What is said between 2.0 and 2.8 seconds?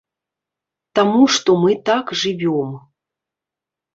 жывём.